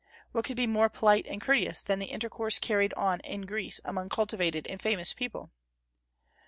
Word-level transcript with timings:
What 0.31 0.45
could 0.45 0.57
be 0.57 0.65
more 0.65 0.89
polite 0.89 1.27
and 1.27 1.39
courteous 1.39 1.83
than 1.83 1.99
the 1.99 2.07
intercourse 2.07 2.57
carried 2.57 2.91
on 2.95 3.19
in 3.19 3.41
Greece 3.43 3.79
among 3.85 4.09
cultivated 4.09 4.65
and 4.65 4.81
famous 4.81 5.13
people? 5.13 5.51